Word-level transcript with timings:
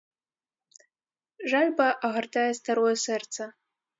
Жальба 1.51 1.87
агартае 2.09 2.49
старое 2.61 2.97
сэрца. 3.05 3.43